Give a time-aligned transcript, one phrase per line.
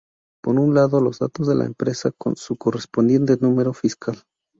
[0.41, 4.23] Por un lado los datos de la empresa, con su correspondiente número fiscal.